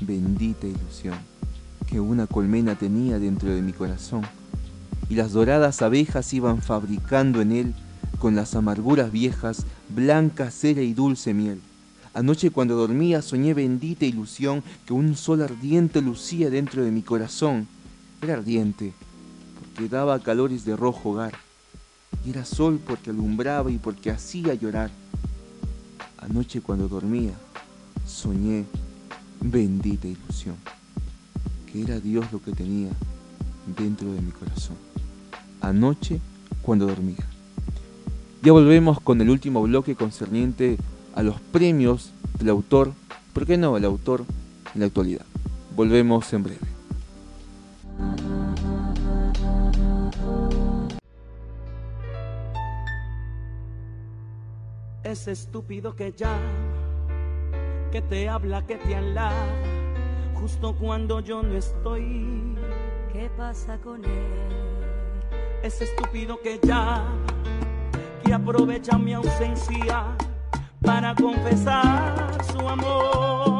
[0.00, 1.16] bendita ilusión,
[1.86, 4.22] que una colmena tenía dentro de mi corazón,
[5.08, 7.74] y las doradas abejas iban fabricando en él,
[8.18, 11.60] con las amarguras viejas, blanca cera y dulce miel.
[12.12, 17.66] Anoche cuando dormía soñé bendita ilusión que un sol ardiente lucía dentro de mi corazón.
[18.22, 18.92] Era ardiente,
[19.58, 21.43] porque daba calores de rojo hogar
[22.30, 24.90] era sol porque alumbraba y porque hacía llorar.
[26.18, 27.32] Anoche cuando dormía,
[28.06, 28.64] soñé
[29.40, 30.56] bendita ilusión,
[31.70, 32.90] que era Dios lo que tenía
[33.76, 34.76] dentro de mi corazón.
[35.60, 36.20] Anoche
[36.62, 37.26] cuando dormía.
[38.42, 40.78] Ya volvemos con el último bloque concerniente
[41.14, 42.92] a los premios del autor,
[43.32, 44.24] ¿por qué no el autor
[44.74, 45.24] en la actualidad?
[45.76, 46.73] Volvemos en breve.
[55.14, 56.36] Ese estúpido que ya,
[57.92, 59.46] que te habla, que te alaba,
[60.34, 62.56] justo cuando yo no estoy.
[63.12, 64.26] ¿Qué pasa con él?
[65.62, 67.04] Ese estúpido que ya,
[68.24, 70.16] que aprovecha mi ausencia
[70.82, 73.53] para confesar su amor.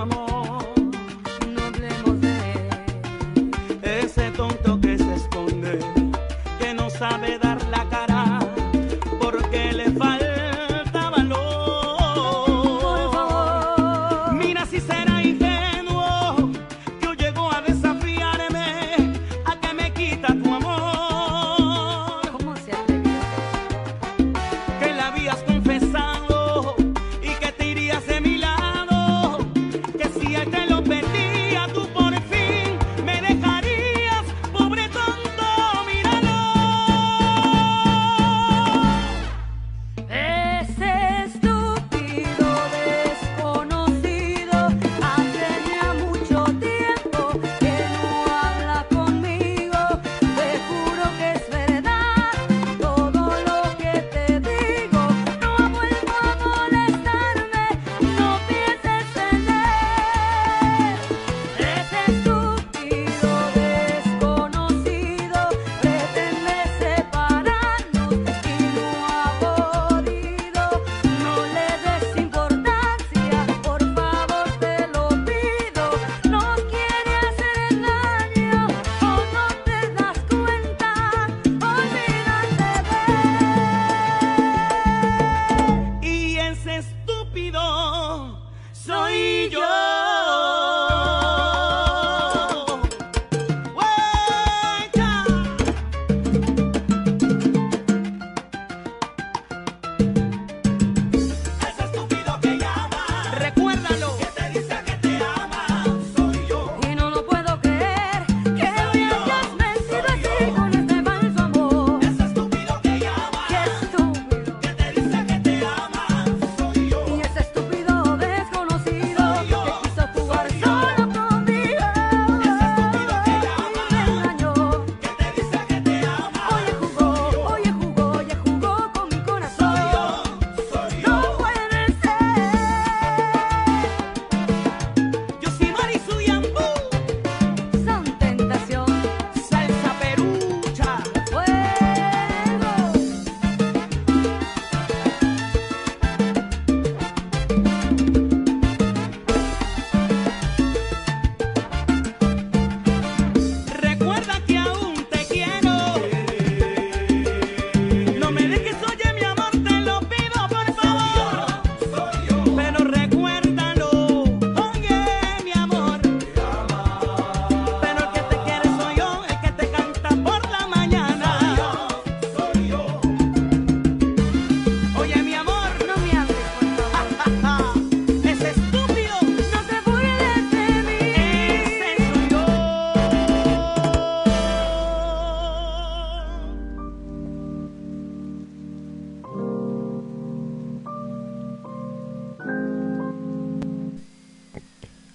[0.00, 0.39] Amor.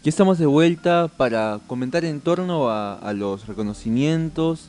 [0.05, 4.67] Ya estamos de vuelta para comentar en torno a, a los reconocimientos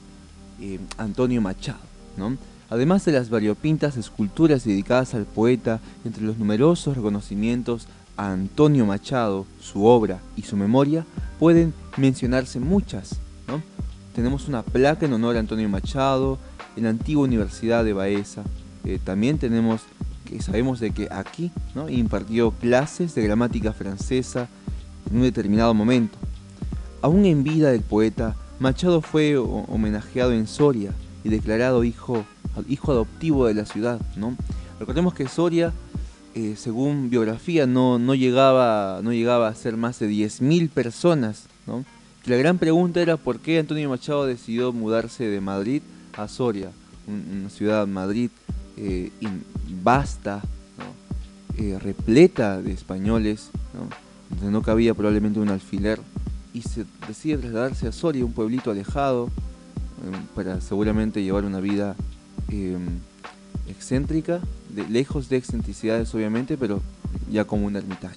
[0.63, 1.79] eh, Antonio Machado,
[2.17, 2.39] ¿no?
[2.71, 9.45] Además de las variopintas esculturas dedicadas al poeta, entre los numerosos reconocimientos a Antonio Machado,
[9.61, 11.05] su obra y su memoria,
[11.39, 13.17] pueden mencionarse muchas.
[13.47, 13.61] ¿no?
[14.15, 16.39] Tenemos una placa en honor a Antonio Machado
[16.77, 18.43] en la antigua Universidad de Baeza.
[18.85, 19.83] Eh, también tenemos
[20.25, 21.91] que sabemos de que aquí ¿no?
[21.91, 24.49] impartió clases de gramática francesa
[25.11, 26.19] en un determinado momento.
[27.03, 30.93] Aún en vida del poeta, Machado fue ho- homenajeado en Soria
[31.25, 32.25] y declarado hijo,
[32.69, 34.01] hijo adoptivo de la ciudad.
[34.17, 34.37] ¿no?
[34.81, 35.73] Recordemos que Soria,
[36.35, 41.45] eh, según biografía, no, no, llegaba, no llegaba a ser más de 10.000 personas.
[41.67, 41.85] ¿no?
[42.25, 45.83] La gran pregunta era por qué Antonio Machado decidió mudarse de Madrid
[46.17, 46.71] a Soria,
[47.07, 48.31] un- una ciudad Madrid
[48.79, 49.11] eh,
[49.83, 50.43] vasta,
[51.57, 53.51] eh, repleta de españoles.
[54.31, 56.01] Donde no cabía probablemente un alfiler,
[56.53, 61.97] y se decide trasladarse a Soria, un pueblito alejado, eh, para seguramente llevar una vida
[62.49, 62.79] eh,
[63.69, 64.41] excéntrica,
[64.91, 66.83] lejos de excentricidades obviamente, pero
[67.31, 68.15] ya como un ermitaño.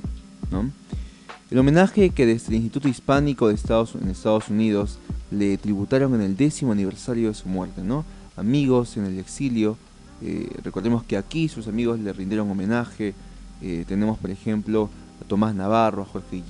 [1.52, 5.00] El homenaje que desde el Instituto Hispánico de Estados, en Estados Unidos
[5.32, 8.06] le tributaron en el décimo aniversario de su muerte, ¿no?
[8.36, 9.78] Amigos en el exilio,
[10.22, 13.14] eh, recordemos que aquí sus amigos le rindieron homenaje,
[13.62, 14.90] eh, tenemos por ejemplo
[15.22, 16.44] a Tomás Navarro, a Jorge,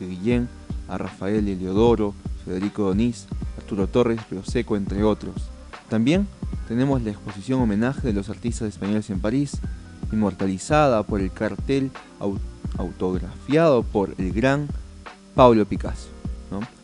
[0.00, 0.48] Guillén,
[0.88, 2.14] a Rafael Eliodoro,
[2.44, 3.26] Federico Donís,
[3.58, 5.34] Arturo Torres, Río Seco, entre otros.
[5.88, 6.26] También
[6.68, 9.58] tenemos la exposición homenaje de los artistas españoles en París,
[10.12, 12.38] inmortalizada por el cartel au-
[12.78, 14.68] autografiado por el gran
[15.34, 16.08] Pablo Picasso,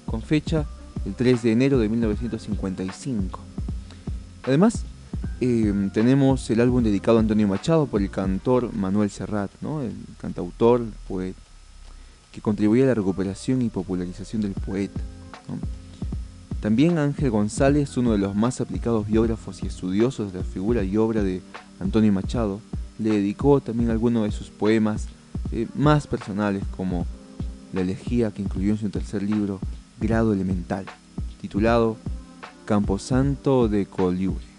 [0.06, 0.66] con fecha
[1.06, 3.40] el 3 de enero de 1955.
[4.44, 4.84] Además,
[5.44, 10.84] eh, tenemos el álbum dedicado a Antonio Machado por el cantor Manuel Serrat, el cantautor,
[11.08, 11.40] poeta,
[12.30, 15.00] que contribuye a la recuperación y popularización del poeta.
[16.60, 20.96] También Ángel González, uno de los más aplicados biógrafos y estudiosos de la figura y
[20.96, 21.42] obra de
[21.80, 22.60] Antonio Machado,
[23.00, 25.08] le dedicó también algunos de sus poemas
[25.50, 27.04] eh, más personales, como
[27.72, 29.58] la elegía que incluyó en su tercer libro,
[30.00, 30.86] Grado Elemental,
[31.40, 31.96] titulado
[32.64, 34.51] Camposanto de Colibre.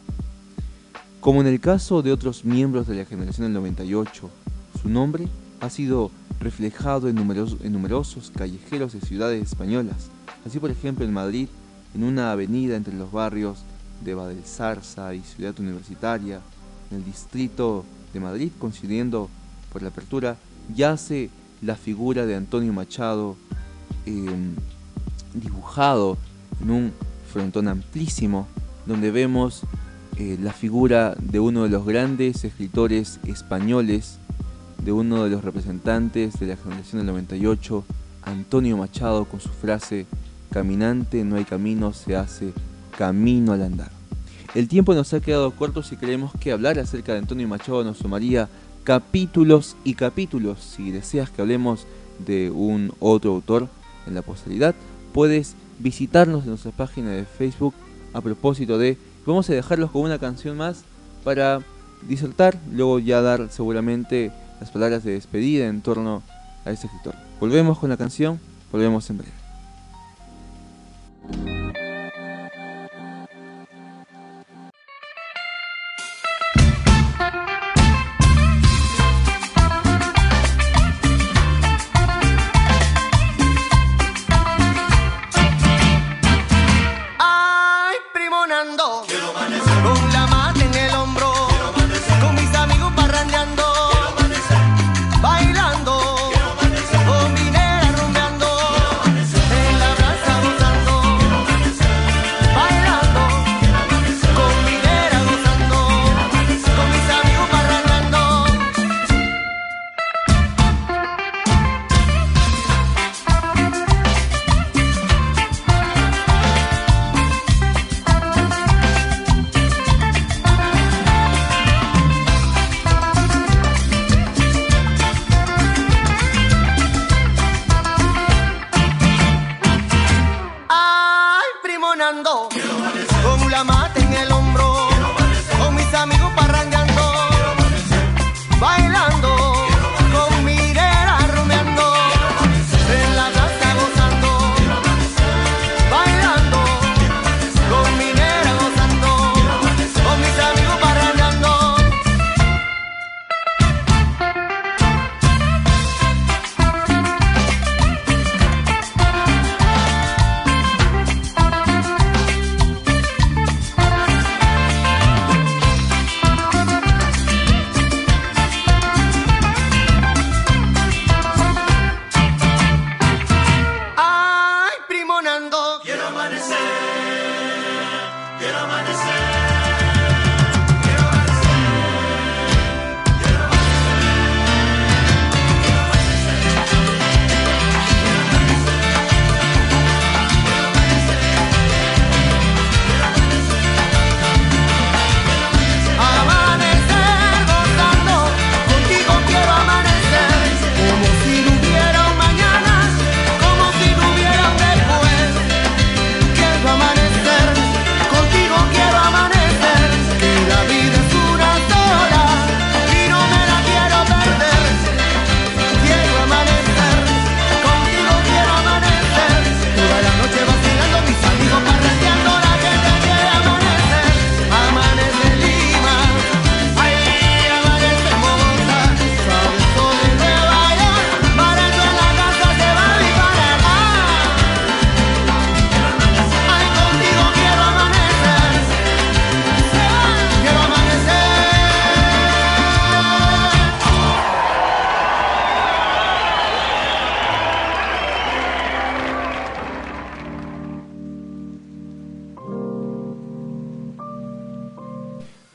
[1.23, 4.29] Como en el caso de otros miembros de la generación del 98,
[4.81, 5.29] su nombre
[5.61, 6.11] ha sido
[6.41, 10.09] reflejado en numerosos, callejeros de ciudades españolas.
[10.45, 11.47] Así, por ejemplo, en Madrid,
[11.95, 13.59] en una avenida entre los barrios
[14.03, 16.41] de Badelsarza y Ciudad Universitaria,
[16.91, 19.29] en el distrito de Madrid, coincidiendo
[19.71, 20.35] por la apertura,
[20.75, 21.29] yace
[21.61, 23.37] la figura de Antonio Machado
[24.05, 24.25] eh,
[25.33, 26.17] dibujado
[26.61, 26.91] en un
[27.31, 28.45] frontón amplísimo,
[28.85, 29.63] donde vemos
[30.17, 34.19] eh, la figura de uno de los grandes escritores españoles,
[34.83, 37.83] de uno de los representantes de la generación del 98,
[38.21, 40.05] Antonio Machado, con su frase,
[40.51, 42.53] caminante no hay camino, se hace
[42.97, 43.91] camino al andar.
[44.53, 47.97] El tiempo nos ha quedado corto si creemos que hablar acerca de Antonio Machado nos
[47.97, 48.49] sumaría
[48.83, 50.59] capítulos y capítulos.
[50.59, 51.87] Si deseas que hablemos
[52.23, 53.67] de un otro autor
[54.05, 54.75] en la posteridad,
[55.11, 57.73] puedes visitarnos en nuestra página de Facebook
[58.13, 58.97] a propósito de...
[59.25, 60.83] Vamos a dejarlos con una canción más
[61.23, 61.61] para
[62.07, 66.21] disertar, luego ya dar seguramente las palabras de despedida en torno
[66.65, 67.15] a este escritor.
[67.39, 68.39] Volvemos con la canción,
[68.71, 69.42] volvemos en breve.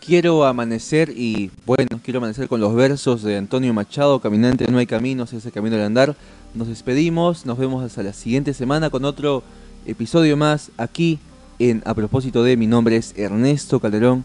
[0.09, 4.87] Quiero amanecer y bueno, quiero amanecer con los versos de Antonio Machado, Caminante no hay
[4.87, 6.17] caminos, ese camino de andar.
[6.55, 9.43] Nos despedimos, nos vemos hasta la siguiente semana con otro
[9.85, 11.19] episodio más aquí
[11.59, 14.25] en A propósito de mi nombre es Ernesto Calderón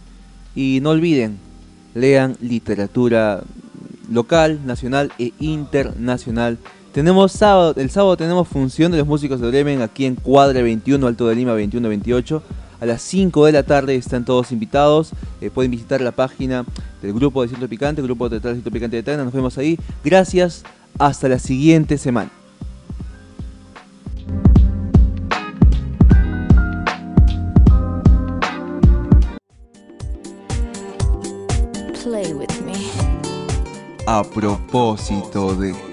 [0.55, 1.37] y no olviden,
[1.95, 3.43] lean literatura
[4.09, 6.59] local, nacional e internacional.
[6.93, 11.05] Tenemos sábado, el sábado tenemos función de los músicos de Bremen aquí en Cuadra 21,
[11.05, 12.41] Alto de Lima 2128.
[12.83, 15.11] A las 5 de la tarde están todos invitados.
[15.39, 16.65] Eh, pueden visitar la página
[17.01, 19.23] del grupo de Ciento Picante, el grupo de Teatral Ciento Picante de Tana.
[19.23, 19.79] Nos vemos ahí.
[20.03, 20.65] Gracias.
[20.99, 22.29] Hasta la siguiente semana.
[32.03, 32.73] Play with me.
[34.07, 35.92] A propósito de...